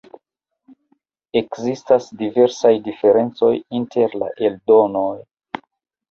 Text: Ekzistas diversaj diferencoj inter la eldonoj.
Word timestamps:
Ekzistas 1.41 2.07
diversaj 2.21 2.71
diferencoj 2.87 3.51
inter 3.81 4.17
la 4.23 4.31
eldonoj. 4.49 5.13